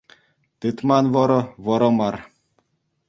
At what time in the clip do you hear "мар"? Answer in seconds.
1.97-2.15